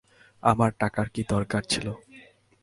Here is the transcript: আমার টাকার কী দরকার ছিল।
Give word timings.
আমার 0.43 0.71
টাকার 0.79 1.07
কী 1.09 1.21
দরকার 1.29 1.63
ছিল। 1.63 1.87